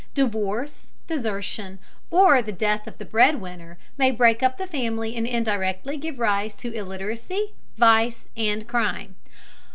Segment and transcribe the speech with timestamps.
[0.15, 1.77] Divorce, desertion,
[2.09, 6.17] or the death of the bread winner may break up the family and indirectly give
[6.17, 9.13] rise to illiteracy, vice, and crime.